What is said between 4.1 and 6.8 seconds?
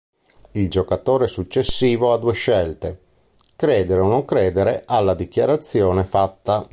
credere alla dichiarazione fatta.